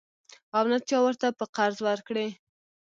[0.55, 2.27] او نه چا ورته په قرض ورکړې.